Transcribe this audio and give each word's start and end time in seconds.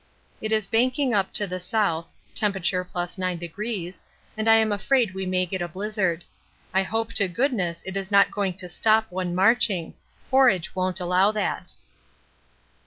It 0.41 0.51
is 0.51 0.65
banking 0.65 1.13
up 1.13 1.31
to 1.33 1.45
the 1.45 1.59
south 1.59 2.11
(T. 2.33 2.43
+9°) 2.43 4.01
and 4.35 4.49
I'm 4.49 4.71
afraid 4.71 5.13
we 5.13 5.27
may 5.27 5.45
get 5.45 5.61
a 5.61 5.67
blizzard. 5.67 6.23
I 6.73 6.81
hope 6.81 7.13
to 7.13 7.27
goodness 7.27 7.83
it 7.85 7.95
is 7.95 8.09
not 8.09 8.31
going 8.31 8.55
to 8.55 8.67
stop 8.67 9.11
one 9.11 9.35
marching; 9.35 9.93
forage 10.31 10.75
won't 10.75 10.99
allow 10.99 11.31
that. 11.33 11.73